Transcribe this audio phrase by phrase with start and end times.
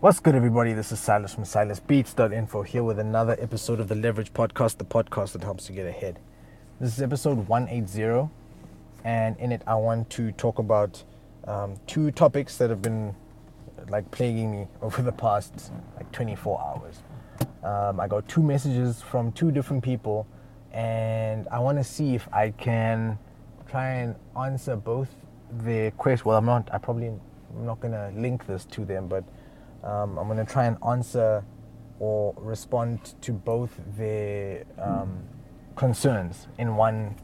[0.00, 0.74] What's good, everybody?
[0.74, 5.32] This is Silas from SilasBeats.info here with another episode of the Leverage Podcast, the podcast
[5.32, 6.20] that helps you get ahead.
[6.78, 8.30] This is episode 180,
[9.02, 11.02] and in it, I want to talk about
[11.48, 13.12] um, two topics that have been
[13.88, 17.02] like plaguing me over the past like 24 hours.
[17.64, 20.28] Um, I got two messages from two different people,
[20.70, 23.18] and I want to see if I can
[23.68, 25.12] try and answer both
[25.50, 26.24] their questions.
[26.24, 26.68] Well, I'm not.
[26.72, 29.24] I probably I'm not gonna link this to them, but
[29.82, 31.44] um, I'm going to try and answer
[31.98, 35.22] or respond to both their um,
[35.76, 37.16] concerns in one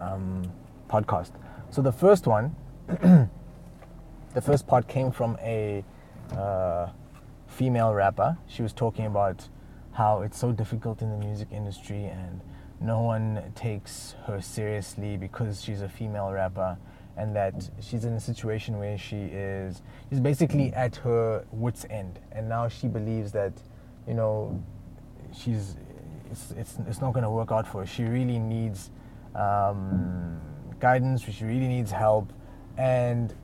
[0.00, 0.50] um,
[0.88, 1.30] podcast.
[1.70, 2.54] So the first one,
[2.88, 3.28] the
[4.42, 5.84] first part came from a
[6.36, 6.88] uh,
[7.46, 8.36] female rapper.
[8.46, 9.48] She was talking about
[9.92, 12.40] how it's so difficult in the music industry and
[12.80, 16.78] no one takes her seriously because she's a female rapper
[17.20, 22.18] and that she's in a situation where she is she's basically at her wits end.
[22.32, 23.52] And now she believes that
[24.08, 24.62] you know
[25.36, 25.76] she's
[26.30, 27.86] it's it's, it's not going to work out for her.
[27.86, 28.90] She really needs
[29.34, 30.40] um,
[30.78, 31.22] guidance.
[31.22, 32.32] She really needs help.
[32.78, 33.34] And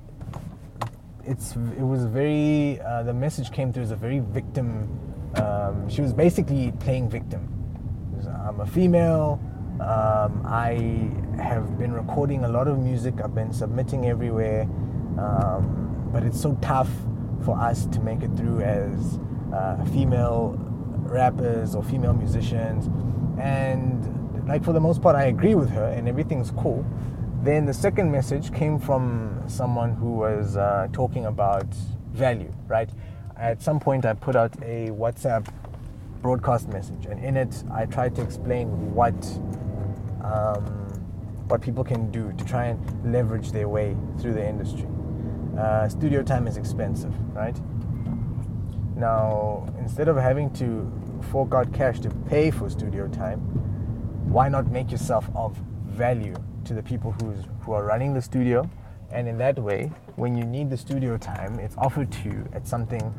[1.25, 4.89] it's it was very uh, the message came through as a very victim
[5.37, 7.53] um, she was basically playing victim.
[8.47, 9.39] I'm a female
[9.81, 11.11] um, I
[11.41, 13.15] have been recording a lot of music.
[13.23, 14.63] I've been submitting everywhere,
[15.19, 16.91] um, but it's so tough
[17.45, 19.19] for us to make it through as
[19.53, 20.57] uh, female
[21.03, 22.87] rappers or female musicians.
[23.39, 26.85] And like for the most part, I agree with her, and everything's cool.
[27.43, 31.67] Then the second message came from someone who was uh, talking about
[32.13, 32.53] value.
[32.67, 32.91] Right.
[33.37, 35.47] At some point, I put out a WhatsApp
[36.23, 39.15] broadcast message, and in it, I try to explain what
[40.23, 40.65] um,
[41.49, 44.89] what people can do to try and leverage their way through the industry.
[45.59, 47.57] Uh, studio time is expensive, right?
[48.97, 50.91] Now, instead of having to
[51.31, 53.41] fork out cash to pay for studio time,
[54.29, 55.57] why not make yourself of
[55.87, 56.35] value
[56.65, 58.69] to the people who's, who are running the studio?
[59.13, 62.67] And in that way, when you need the studio time, it's offered to you at
[62.67, 63.15] something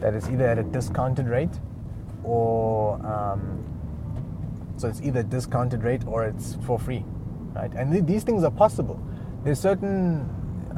[0.00, 1.58] that is either at a discounted rate
[2.24, 3.64] or um,
[4.76, 7.04] so it's either discounted rate or it's for free,
[7.54, 7.72] right?
[7.74, 9.00] And th- these things are possible.
[9.44, 10.28] There's certain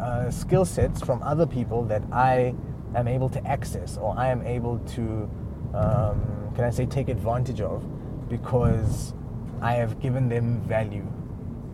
[0.01, 2.55] uh, skill sets from other people that I
[2.95, 5.31] am able to access or I am able to,
[5.75, 7.85] um, can I say, take advantage of
[8.29, 9.15] because
[9.61, 11.07] I have given them value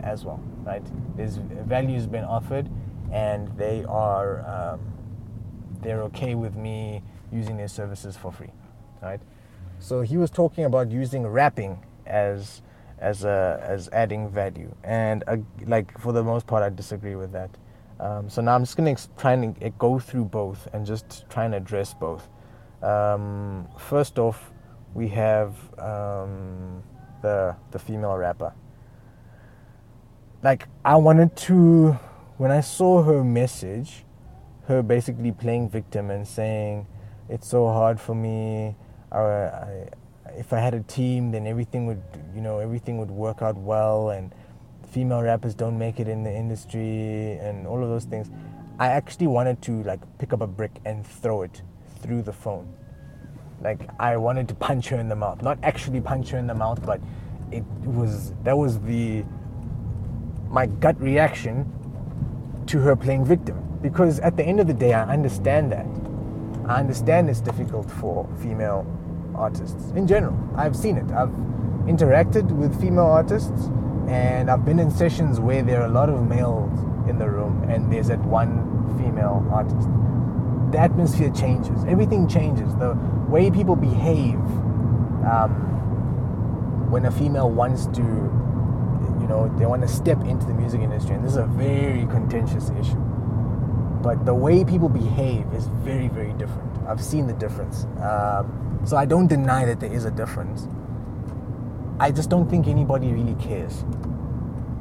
[0.01, 0.83] as well, right?
[1.17, 2.69] There's value's been offered
[3.11, 4.79] and they are um,
[5.81, 8.51] they're okay with me using their services for free,
[9.01, 9.21] right?
[9.79, 12.61] So he was talking about using rapping as
[12.99, 17.31] as a, as adding value, and uh, like for the most part, I disagree with
[17.31, 17.49] that.
[17.99, 21.25] Um, so now I'm just gonna ex- try and uh, go through both and just
[21.29, 22.27] try and address both.
[22.83, 24.51] Um, first off,
[24.93, 26.83] we have um,
[27.21, 28.53] the the female rapper.
[30.43, 31.93] Like I wanted to,
[32.37, 34.05] when I saw her message,
[34.67, 36.85] her basically playing victim and saying,
[37.29, 38.75] "It's so hard for me.
[39.11, 39.89] I,
[40.37, 42.01] if I had a team, then everything would,
[42.35, 44.33] you know, everything would work out well, and
[44.91, 48.29] female rappers don't make it in the industry, and all of those things.
[48.79, 51.61] I actually wanted to like pick up a brick and throw it
[52.01, 52.73] through the phone.
[53.61, 56.55] Like I wanted to punch her in the mouth, not actually punch her in the
[56.55, 57.01] mouth, but
[57.51, 59.25] it was that was the
[60.49, 61.71] my gut reaction
[62.67, 63.65] to her playing victim.
[63.81, 65.85] Because at the end of the day, I understand that.
[66.67, 68.85] I understand it's difficult for female
[69.39, 70.37] artists in general.
[70.55, 71.09] I've seen it.
[71.11, 71.33] I've
[71.87, 73.69] interacted with female artists
[74.07, 76.77] and I've been in sessions where there are a lot of males
[77.09, 79.87] in the room and there's that one female artist.
[80.71, 82.75] The atmosphere changes, everything changes.
[82.75, 84.35] The way people behave
[85.25, 90.81] um, when a female wants to, you know, they want to step into the music
[90.81, 93.01] industry, and this is a very contentious issue.
[94.01, 96.68] But the way people behave is very, very different.
[96.89, 97.85] I've seen the difference.
[98.01, 100.67] Um, so I don't deny that there is a difference.
[101.99, 103.83] I just don't think anybody really cares.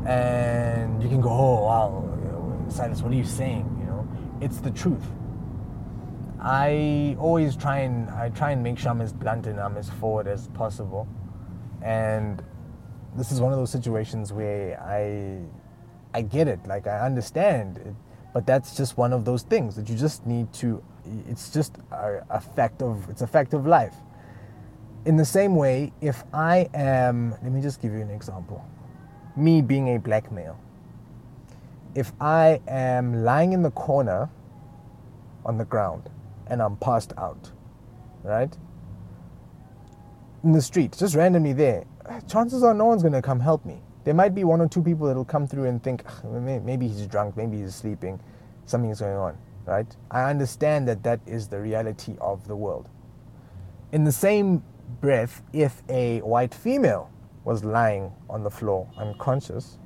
[0.06, 3.76] And you can go, oh wow, Silas, what are you saying?
[3.78, 4.08] You know,
[4.40, 5.04] it's the truth.
[6.40, 9.90] I always try and I try and make sure I'm as blunt and I'm as
[9.90, 11.08] forward as possible.
[11.82, 12.42] And
[13.16, 15.40] this is one of those situations where I
[16.16, 17.94] I get it, like I understand it,
[18.32, 20.82] but that's just one of those things that you just need to
[21.28, 23.94] it's just a, fact of it's a fact of life.
[25.04, 28.64] In the same way, if I am, let me just give you an example.
[29.36, 30.58] Me being a black male.
[31.94, 34.28] If I am lying in the corner
[35.44, 36.10] on the ground
[36.48, 37.50] and I'm passed out,
[38.22, 38.54] right?
[40.44, 41.84] In the street, just randomly there,
[42.28, 43.80] chances are no one's gonna come help me.
[44.04, 47.06] There might be one or two people that'll come through and think, ah, maybe he's
[47.06, 48.20] drunk, maybe he's sleeping,
[48.64, 49.96] something's going on, right?
[50.10, 52.88] I understand that that is the reality of the world.
[53.92, 54.64] In the same
[55.00, 57.10] breath, if a white female
[57.44, 59.78] was lying on the floor unconscious,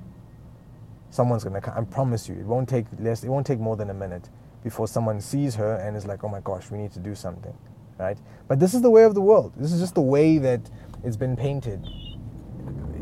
[1.10, 1.74] someone's gonna come.
[1.76, 3.24] I promise you, it won't take less.
[3.24, 4.30] It won't take more than a minute
[4.62, 7.54] before someone sees her and is like, "Oh my gosh, we need to do something,"
[7.98, 8.18] right?
[8.46, 9.52] But this is the way of the world.
[9.56, 10.70] This is just the way that
[11.02, 11.84] it's been painted.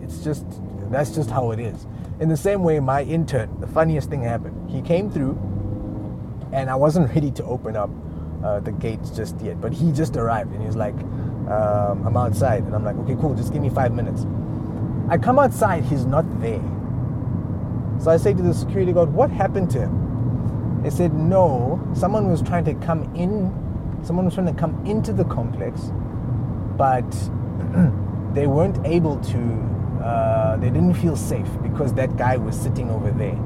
[0.03, 0.47] It's just
[0.91, 1.87] that's just how it is.
[2.19, 4.71] In the same way, my intern, the funniest thing happened.
[4.71, 5.39] He came through,
[6.53, 7.91] and I wasn't ready to open up
[8.45, 10.95] uh, the gates just yet, but he just arrived, and he was like,
[11.51, 13.35] um, "I'm outside," and I'm like, "Okay, cool.
[13.35, 14.27] Just give me five minutes."
[15.11, 15.85] I come outside.
[15.85, 16.63] He's not there.
[18.01, 20.81] So I say to the security guard, What happened to him?
[20.83, 23.53] They said, No, someone was trying to come in,
[24.03, 25.93] someone was trying to come into the complex,
[26.79, 27.11] but
[28.35, 33.11] they weren't able to, uh, they didn't feel safe because that guy was sitting over
[33.11, 33.39] there.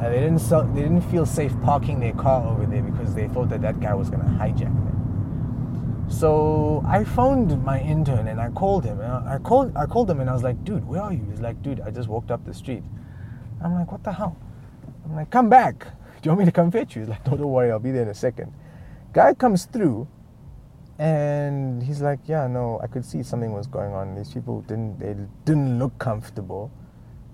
[0.00, 3.28] Uh, they didn't so, they didn't feel safe parking their car over there because they
[3.28, 6.06] thought that that guy was to hijack them.
[6.08, 9.00] So I phoned my intern and I called him.
[9.00, 11.40] And I called I called him and I was like, "Dude, where are you?" He's
[11.40, 12.82] like, "Dude, I just walked up the street."
[13.62, 14.36] I'm like, what the hell?
[15.04, 15.80] I'm like, come back.
[16.22, 17.02] Do you want me to come fetch you?
[17.02, 18.52] He's like, no, don't worry, I'll be there in a second.
[19.12, 20.06] Guy comes through
[20.98, 24.14] and he's like, yeah, no, I could see something was going on.
[24.14, 26.70] These people didn't they didn't look comfortable.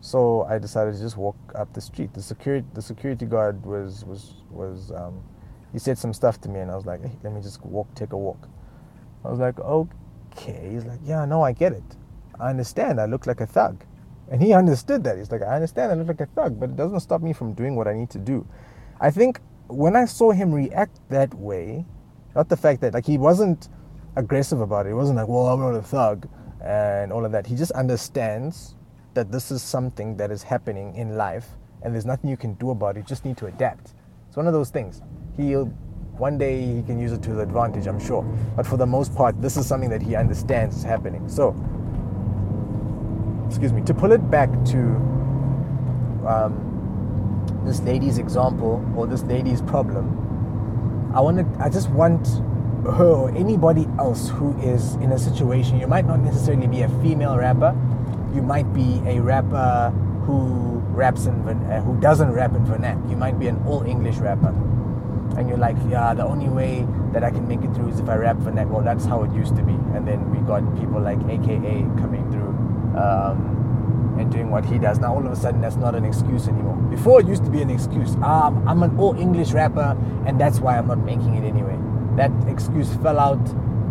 [0.04, 2.12] So I decided to just walk up the street.
[2.12, 5.24] The security the security guard was was was um,
[5.72, 7.88] he said some stuff to me and I was like, hey, let me just walk
[7.94, 8.46] take a walk.
[9.24, 10.68] I was like, okay.
[10.72, 11.96] He's like, yeah, no, I get it.
[12.38, 13.00] I understand.
[13.00, 13.82] I look like a thug.
[14.30, 15.16] And he understood that.
[15.16, 17.54] He's like, I understand I look like a thug, but it doesn't stop me from
[17.54, 18.46] doing what I need to do.
[19.00, 21.86] I think when I saw him react that way,
[22.34, 23.70] not the fact that like he wasn't
[24.16, 24.90] aggressive about it.
[24.90, 26.28] It wasn't like, well, I'm not a thug
[26.62, 27.46] and all of that.
[27.46, 28.76] He just understands
[29.14, 31.46] that this is something that is happening in life
[31.82, 33.00] and there's nothing you can do about it.
[33.00, 33.94] You just need to adapt.
[34.28, 35.02] It's one of those things.
[35.36, 35.66] He'll
[36.18, 38.22] one day he can use it to his advantage, I'm sure.
[38.54, 41.28] But for the most part, this is something that he understands is happening.
[41.28, 41.56] So
[43.48, 44.78] excuse me, to pull it back to
[46.26, 52.26] um, this lady's example or this lady's problem, I want to, I just want
[52.84, 55.78] her or anybody else who is in a situation.
[55.78, 57.76] You might not necessarily be a female rapper.
[58.34, 59.90] You might be a rapper
[60.26, 62.98] who raps in uh, who doesn't rap in vernac.
[63.08, 64.48] You might be an all English rapper,
[65.36, 68.08] and you're like, yeah, the only way that I can make it through is if
[68.08, 68.68] I rap vernac.
[68.68, 69.74] Well, that's how it used to be.
[69.94, 72.54] And then we got people like AKA coming through
[73.00, 74.98] um, and doing what he does.
[74.98, 76.76] Now all of a sudden that's not an excuse anymore.
[76.90, 78.14] Before it used to be an excuse.
[78.16, 79.96] Um, I'm an all English rapper
[80.26, 81.78] and that's why I'm not making it anyway.
[82.16, 83.40] That excuse fell out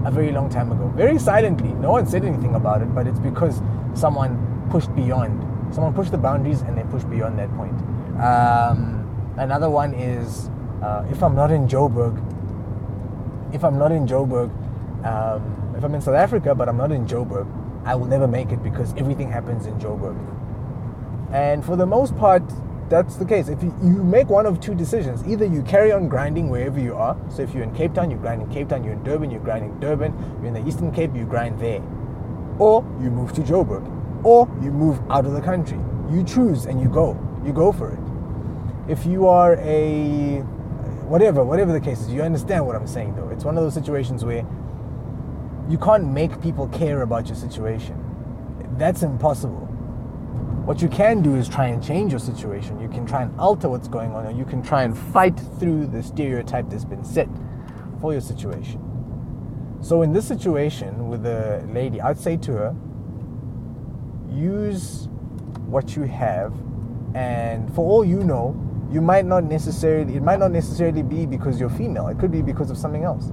[0.06, 0.92] a very long time ago.
[0.96, 1.74] Very silently.
[1.74, 3.62] No one said anything about it, but it's because
[3.94, 5.42] someone pushed beyond.
[5.74, 7.74] Someone pushed the boundaries and they pushed beyond that point.
[8.20, 10.50] Um, another one is
[10.82, 12.18] uh, if I'm not in Joburg,
[13.54, 14.52] if I'm not in Joburg,
[15.06, 17.48] um, if I'm in South Africa but I'm not in Joburg,
[17.86, 20.18] I will never make it because everything happens in Joburg.
[21.34, 22.44] And for the most part,
[22.90, 23.48] that's the case.
[23.48, 26.96] If you, you make one of two decisions, either you carry on grinding wherever you
[26.96, 27.18] are.
[27.30, 28.84] So if you're in Cape Town, you grind in Cape Town.
[28.84, 30.14] You're in Durban, you grind in Durban.
[30.38, 31.82] You're in the Eastern Cape, you grind there.
[32.60, 33.90] Or you move to Joburg.
[34.24, 35.80] Or you move out of the country.
[36.10, 37.18] You choose and you go.
[37.46, 38.00] You go for it.
[38.92, 40.40] If you are a
[41.08, 43.30] whatever, whatever the case is, you understand what I'm saying though.
[43.30, 44.46] It's one of those situations where
[45.70, 47.98] you can't make people care about your situation.
[48.78, 49.68] That's impossible.
[50.66, 52.80] What you can do is try and change your situation.
[52.80, 55.88] You can try and alter what's going on, or you can try and fight through
[55.88, 57.30] the stereotype that's been set
[58.02, 58.83] for your situation.
[59.84, 62.76] So, in this situation with the lady, I'd say to her,
[64.32, 65.08] use
[65.68, 66.54] what you have,
[67.14, 68.56] and for all you know,
[68.92, 72.42] you might not necessarily, it might not necessarily be because you're female, it could be
[72.42, 73.30] because of something else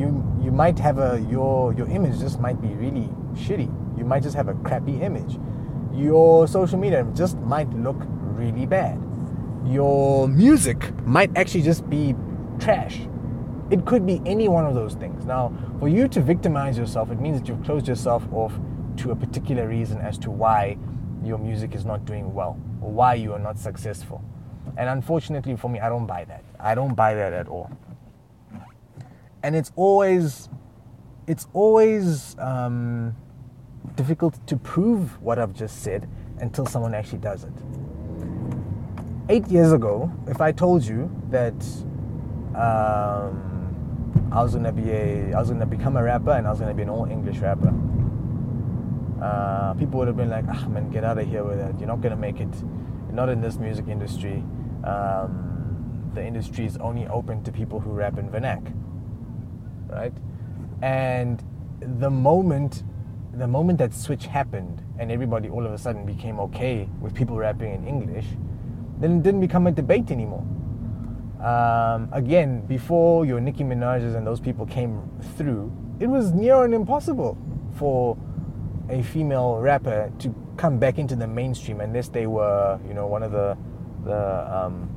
[0.00, 3.68] you you might have a your your image just might be really shitty.
[3.98, 5.38] You might just have a crappy image.
[5.92, 8.98] Your social media just might look really bad.
[9.66, 12.14] Your music might actually just be
[12.58, 13.00] trash.
[13.70, 15.24] It could be any one of those things.
[15.24, 18.52] Now, for you to victimize yourself, it means that you've closed yourself off
[18.96, 20.76] to a particular reason as to why
[21.22, 24.24] your music is not doing well or why you are not successful.
[24.76, 26.44] And unfortunately for me, I don't buy that.
[26.58, 27.70] I don't buy that at all
[29.42, 30.48] and it's always
[31.26, 33.14] it's always um,
[33.94, 36.08] difficult to prove what I've just said
[36.38, 37.52] until someone actually does it.
[39.28, 41.54] Eight years ago, if I told you that
[42.56, 43.49] um,
[44.32, 46.74] I was gonna be a, I was gonna become a rapper, and I was gonna
[46.74, 47.72] be an all English rapper.
[49.20, 51.78] Uh, people would have been like, "Ah, man, get out of here with that.
[51.78, 52.48] You're not gonna make it.
[53.12, 54.44] Not in this music industry.
[54.84, 58.72] Um, the industry is only open to people who rap in vernac,
[59.88, 60.12] right?"
[60.80, 61.42] And
[61.80, 62.84] the moment,
[63.32, 67.36] the moment that switch happened, and everybody all of a sudden became okay with people
[67.36, 68.26] rapping in English,
[69.00, 70.44] then it didn't become a debate anymore.
[71.42, 76.74] Um, again, before your Nicki Minaj's and those people came through, it was near and
[76.74, 77.38] impossible
[77.76, 78.18] for
[78.90, 83.22] a female rapper to come back into the mainstream unless they were, you know, one
[83.22, 83.56] of the
[84.04, 84.88] the um,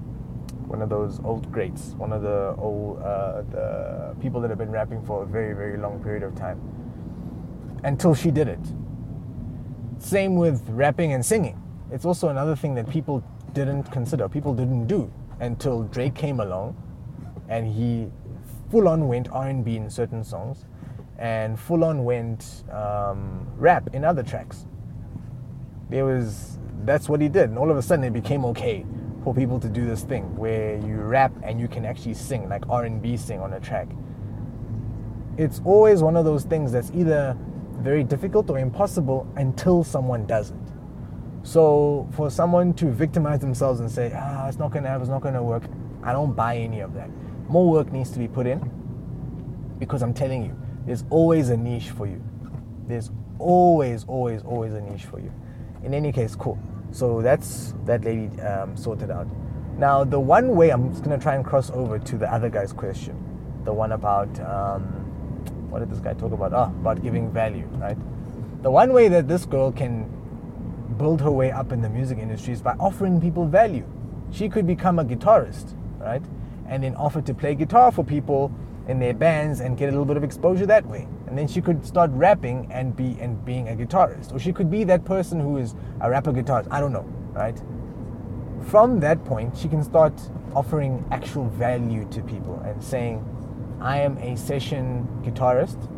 [0.68, 4.72] one of those old greats, one of the old uh, the people that have been
[4.72, 6.60] rapping for a very very long period of time.
[7.86, 8.60] Until she did it.
[10.00, 11.62] Same with rapping and singing.
[11.90, 13.24] It's also another thing that people
[13.54, 15.10] didn't consider, people didn't do
[15.40, 16.76] until Drake came along,
[17.50, 18.10] and he
[18.72, 20.66] full on went R&B in certain songs
[21.18, 24.66] and full on went um, rap in other tracks.
[25.90, 28.86] There was that's what he did, and all of a sudden it became okay
[29.24, 32.68] for people to do this thing where you rap and you can actually sing like
[32.70, 33.88] R&B sing on a track.
[35.38, 37.38] It's always one of those things that's either
[37.78, 40.73] very difficult or impossible until someone does it.
[41.44, 45.22] So for someone to victimize themselves and say, ah, it's not gonna happen, it's not
[45.22, 45.64] gonna work,
[46.02, 47.10] I don't buy any of that.
[47.50, 48.60] More work needs to be put in
[49.78, 52.24] because I'm telling you, there's always a niche for you.
[52.88, 55.32] There's always, always, always a niche for you.
[55.84, 56.58] In any case, cool.
[56.92, 59.28] So that's that lady um, sorted out.
[59.78, 62.72] Now, the one way I'm just gonna try and cross over to the other guy's
[62.72, 63.18] question,
[63.66, 64.84] the one about um,
[65.70, 66.54] what did this guy talk about?
[66.54, 67.98] Ah, about giving value, right?
[68.62, 70.10] The one way that this girl can
[70.98, 73.86] build her way up in the music industry is by offering people value.
[74.32, 76.24] She could become a guitarist, right?
[76.68, 78.52] And then offer to play guitar for people
[78.88, 81.08] in their bands and get a little bit of exposure that way.
[81.28, 84.34] And then she could start rapping and be and being a guitarist.
[84.34, 86.68] Or she could be that person who is a rapper guitarist.
[86.70, 87.60] I don't know, right?
[88.68, 90.14] From that point, she can start
[90.56, 93.24] offering actual value to people and saying,
[93.82, 95.90] I am a session guitarist.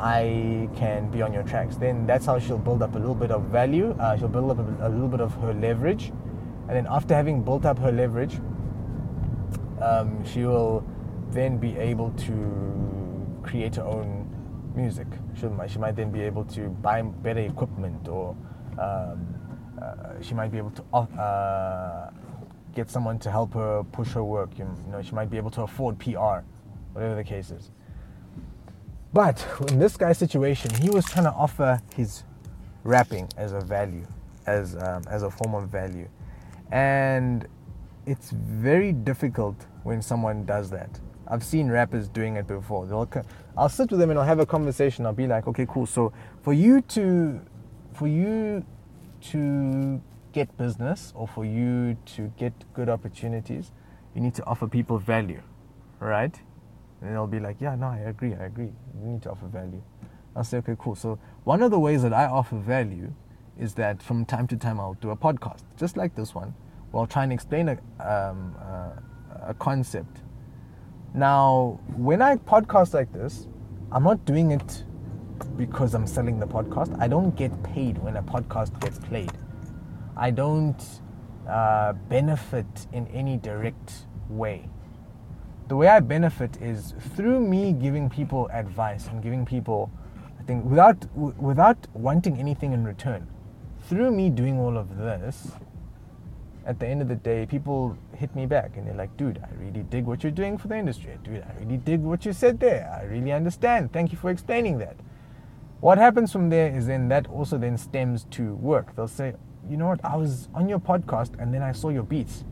[0.00, 1.76] I can be on your tracks.
[1.76, 3.96] Then that's how she'll build up a little bit of value.
[3.98, 6.12] Uh, she'll build up a, a, little bit of her leverage.
[6.68, 8.38] And then after having built up her leverage,
[9.80, 10.84] um, she will
[11.30, 14.28] then be able to create her own
[14.74, 15.06] music.
[15.38, 18.36] She might, she might then be able to buy better equipment or
[18.78, 19.34] um,
[19.82, 22.10] uh, she might be able to uh,
[22.74, 24.58] get someone to help her push her work.
[24.58, 26.44] You know, she might be able to afford PR,
[26.92, 27.72] whatever the case is.
[29.18, 32.22] But in this guy's situation, he was trying to offer his
[32.84, 34.06] rapping as a value,
[34.46, 36.08] as um, as a form of value,
[36.70, 37.44] and
[38.06, 41.00] it's very difficult when someone does that.
[41.26, 42.86] I've seen rappers doing it before.
[42.86, 43.10] They'll,
[43.56, 45.04] I'll sit with them and I'll have a conversation.
[45.04, 45.86] I'll be like, okay, cool.
[45.86, 47.40] So for you to,
[47.94, 48.64] for you
[49.32, 53.72] to get business or for you to get good opportunities,
[54.14, 55.42] you need to offer people value,
[55.98, 56.40] right?
[57.00, 58.72] And they'll be like, yeah, no, I agree, I agree.
[59.00, 59.82] You need to offer value.
[60.34, 60.94] I'll say, okay, cool.
[60.94, 63.12] So one of the ways that I offer value
[63.58, 66.54] is that from time to time I'll do a podcast, just like this one,
[66.90, 68.90] while trying to explain a, um, uh,
[69.48, 70.22] a concept
[71.14, 73.48] now, when I podcast like this,
[73.90, 74.84] I'm not doing it
[75.56, 76.94] because I'm selling the podcast.
[77.00, 79.32] I don't get paid when a podcast gets played.
[80.16, 80.82] I don't
[81.48, 84.68] uh, benefit in any direct way.
[85.68, 89.90] The way I benefit is through me giving people advice and giving people,
[90.40, 93.28] I think, without w- without wanting anything in return.
[93.88, 95.52] Through me doing all of this,
[96.64, 99.48] at the end of the day, people hit me back and they're like, dude, I
[99.62, 101.18] really dig what you're doing for the industry.
[101.22, 102.90] Dude, I really dig what you said there.
[102.90, 103.92] I really understand.
[103.92, 104.96] Thank you for explaining that.
[105.80, 108.96] What happens from there is then that also then stems to work.
[108.96, 109.34] They'll say,
[109.68, 112.44] you know what, I was on your podcast and then I saw your beats.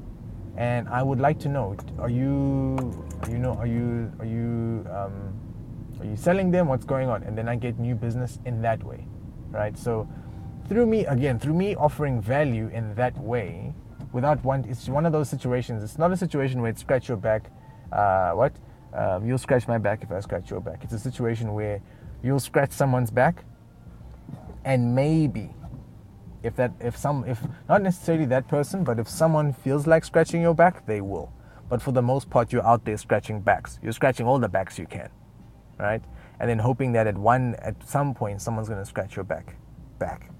[0.56, 2.76] And I would like to know, are you,
[3.28, 5.34] you know, are you, are you, um,
[6.00, 6.68] are you selling them?
[6.68, 7.22] What's going on?
[7.24, 9.06] And then I get new business in that way,
[9.50, 9.76] right?
[9.78, 10.08] So
[10.68, 13.74] through me, again, through me offering value in that way,
[14.12, 14.64] without one.
[14.68, 15.82] It's one of those situations.
[15.82, 17.50] It's not a situation where it scratch your back.
[17.92, 18.52] Uh, what?
[18.94, 20.82] Um, you'll scratch my back if I scratch your back.
[20.82, 21.82] It's a situation where
[22.22, 23.44] you'll scratch someone's back,
[24.64, 25.50] and maybe
[26.46, 30.40] if that if some if not necessarily that person, but if someone feels like scratching
[30.40, 31.32] your back, they will.
[31.68, 33.78] But for the most part, you're out there scratching backs.
[33.82, 35.10] You're scratching all the backs you can,
[35.78, 36.02] right?
[36.38, 39.56] And then hoping that at one at some point someone's gonna scratch your back,
[39.98, 40.30] back.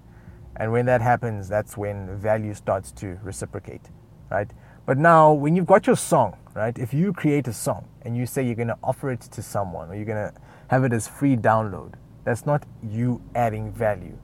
[0.55, 3.89] And when that happens, that's when value starts to reciprocate,
[4.31, 4.49] right?
[4.87, 6.77] But now, when you've got your song, right?
[6.79, 9.89] If you create a song and you say you're going to offer it to someone
[9.89, 10.33] or you're going to
[10.69, 14.17] have it as free download, that's not you adding value.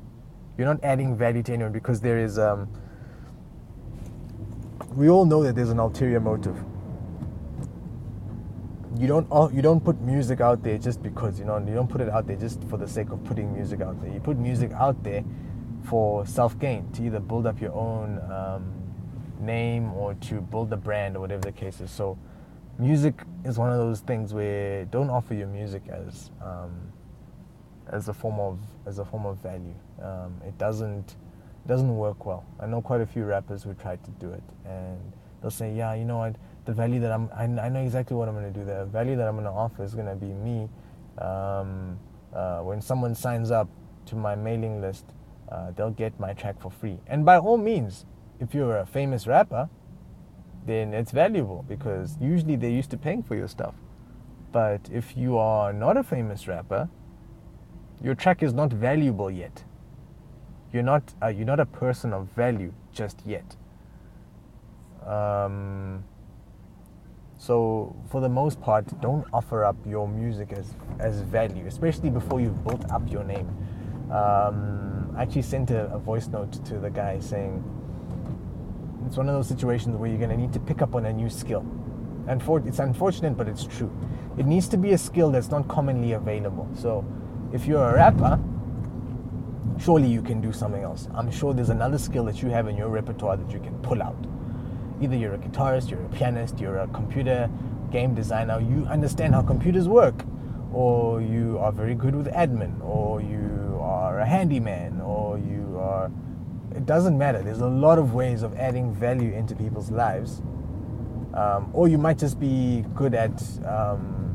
[0.57, 2.37] You're not adding value to anyone because there is.
[2.37, 2.69] Um,
[4.95, 6.57] we all know that there's an ulterior motive.
[8.99, 12.01] You don't you don't put music out there just because you know you don't put
[12.01, 14.13] it out there just for the sake of putting music out there.
[14.13, 15.23] You put music out there
[15.83, 18.73] for self gain to either build up your own um,
[19.39, 21.89] name or to build a brand or whatever the case is.
[21.89, 22.17] So,
[22.77, 26.92] music is one of those things where don't offer your music as um,
[27.91, 29.75] as a form of as a form of value.
[30.01, 31.15] Um, it doesn't
[31.67, 32.45] doesn't work well.
[32.59, 34.99] I know quite a few rappers who tried to do it, and
[35.41, 36.35] they'll say, "Yeah, you know what?
[36.65, 38.65] The value that I'm, I, I know exactly what I'm going to do.
[38.65, 40.69] The value that I'm going to offer is going to be me.
[41.17, 41.99] Um,
[42.33, 43.69] uh, when someone signs up
[44.07, 45.05] to my mailing list,
[45.49, 46.97] uh, they'll get my track for free.
[47.05, 48.05] And by all means,
[48.39, 49.69] if you're a famous rapper,
[50.65, 53.75] then it's valuable because usually they're used to paying for your stuff.
[54.51, 56.89] But if you are not a famous rapper,
[58.03, 59.63] your track is not valuable yet
[60.73, 63.55] you're not uh, you're not a person of value just yet.
[65.05, 66.03] Um,
[67.37, 72.41] so for the most part, don't offer up your music as as value, especially before
[72.41, 73.47] you've built up your name.
[74.11, 77.63] Um, I actually sent a, a voice note to the guy saying
[79.05, 81.13] it's one of those situations where you're going to need to pick up on a
[81.13, 81.65] new skill.
[82.27, 83.91] And for, it's unfortunate, but it's true.
[84.37, 86.69] It needs to be a skill that's not commonly available.
[86.73, 87.05] So
[87.53, 88.39] if you're a rapper,
[89.79, 91.07] surely you can do something else.
[91.13, 94.01] I'm sure there's another skill that you have in your repertoire that you can pull
[94.01, 94.17] out.
[95.01, 97.49] Either you're a guitarist, you're a pianist, you're a computer
[97.91, 100.25] game designer, you understand how computers work,
[100.73, 106.11] or you are very good with admin, or you are a handyman, or you are.
[106.75, 107.43] It doesn't matter.
[107.43, 110.41] There's a lot of ways of adding value into people's lives.
[111.35, 114.33] Um, or you might just be good at um,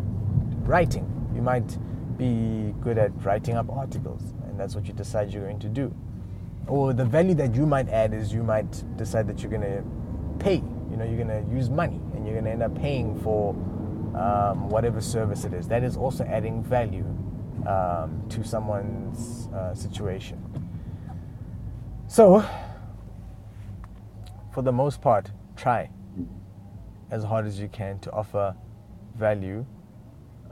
[0.64, 1.04] writing.
[1.34, 1.76] You might
[2.18, 5.94] be good at writing up articles and that's what you decide you're going to do.
[6.66, 9.82] Or the value that you might add is you might decide that you're going to
[10.38, 10.56] pay.
[10.90, 13.54] You know, you're going to use money and you're going to end up paying for
[14.14, 15.68] um, whatever service it is.
[15.68, 17.06] That is also adding value
[17.66, 20.42] um, to someone's uh, situation.
[22.06, 22.44] So,
[24.52, 25.90] for the most part, try
[27.10, 28.54] as hard as you can to offer
[29.14, 29.64] value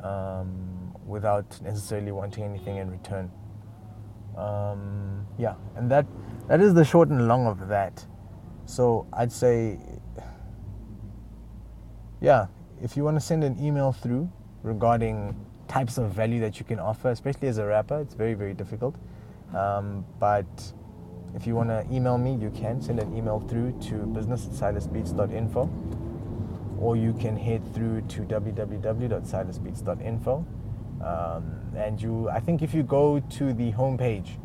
[0.02, 3.30] um, without necessarily wanting anything in return
[4.36, 6.04] um, yeah, and that
[6.48, 8.04] that is the short and long of that.
[8.66, 9.78] So I'd say,
[12.20, 12.46] yeah,
[12.82, 14.28] if you want to send an email through
[14.62, 15.36] regarding
[15.68, 18.96] types of value that you can offer, especially as a rapper, it's very very difficult.
[19.54, 20.72] Um, but
[21.34, 24.52] if you want to email me, you can send an email through to business at
[24.52, 25.70] silasbeats.info
[26.78, 30.46] or you can head through to www.silasbeats.info
[31.04, 34.38] um, and you, I think if you go to the home page,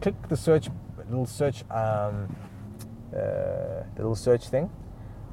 [0.00, 0.68] click the search
[1.08, 2.34] little search um,
[3.14, 4.70] uh, little search thing,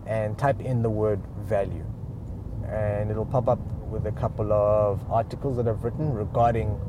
[0.05, 1.85] and type in the word value,
[2.67, 6.79] and it'll pop up with a couple of articles that I've written regarding,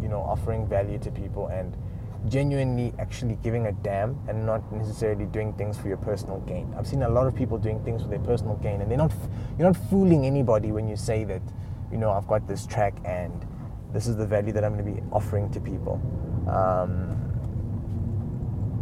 [0.00, 1.76] you know, offering value to people and
[2.26, 6.72] genuinely actually giving a damn and not necessarily doing things for your personal gain.
[6.76, 9.12] I've seen a lot of people doing things for their personal gain, and they're not
[9.58, 11.42] you're not fooling anybody when you say that
[11.90, 13.46] you know, I've got this track and
[13.92, 16.00] this is the value that I'm going to be offering to people.
[16.48, 17.14] Um,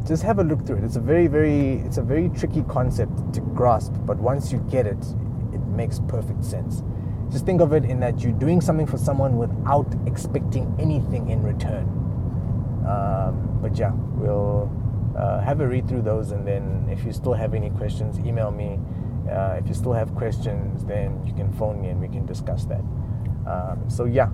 [0.07, 0.85] just have a look through it.
[0.85, 4.87] It's a very, very, it's a very tricky concept to grasp, but once you get
[4.87, 5.05] it,
[5.53, 6.83] it makes perfect sense.
[7.31, 11.43] Just think of it in that you're doing something for someone without expecting anything in
[11.43, 11.85] return.
[12.87, 14.71] Um, but yeah, we'll
[15.17, 18.53] uh, have a read through those, and then if you still have any questions, email
[18.53, 18.79] me.
[19.29, 22.65] Uh, if you still have questions, then you can phone me and we can discuss
[22.67, 22.83] that.
[23.47, 24.31] Um, so, yeah,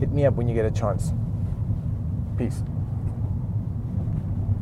[0.00, 1.12] hit me up when you get a chance.
[2.38, 2.62] Peace.